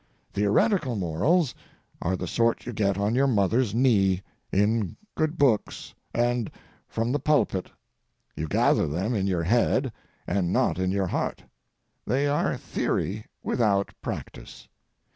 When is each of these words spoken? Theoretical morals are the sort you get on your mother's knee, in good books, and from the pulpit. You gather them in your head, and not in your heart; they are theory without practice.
Theoretical 0.33 0.95
morals 0.95 1.53
are 2.01 2.15
the 2.15 2.25
sort 2.25 2.65
you 2.65 2.73
get 2.73 2.97
on 2.97 3.13
your 3.13 3.27
mother's 3.27 3.75
knee, 3.75 4.23
in 4.51 4.97
good 5.13 5.37
books, 5.37 5.93
and 6.11 6.49
from 6.87 7.11
the 7.11 7.19
pulpit. 7.19 7.69
You 8.35 8.47
gather 8.47 8.87
them 8.87 9.13
in 9.13 9.27
your 9.27 9.43
head, 9.43 9.93
and 10.25 10.51
not 10.51 10.79
in 10.79 10.89
your 10.89 11.05
heart; 11.05 11.43
they 12.07 12.25
are 12.25 12.57
theory 12.57 13.27
without 13.43 13.93
practice. 14.01 14.67